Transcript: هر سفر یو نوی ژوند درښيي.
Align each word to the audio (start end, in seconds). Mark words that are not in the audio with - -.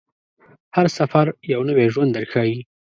هر 0.75 0.87
سفر 0.97 1.25
یو 1.53 1.61
نوی 1.69 1.85
ژوند 1.93 2.11
درښيي. 2.15 2.57